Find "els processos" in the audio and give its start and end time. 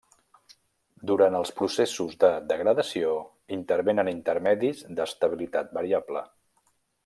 1.39-2.15